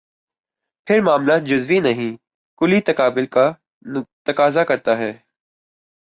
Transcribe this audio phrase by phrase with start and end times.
[0.85, 2.17] پھر معاملہ جزوی نہیں،
[2.57, 3.51] کلی تقابل کا
[4.23, 5.11] تقاضا کرتا ہے۔